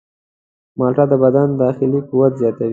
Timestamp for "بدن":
1.23-1.47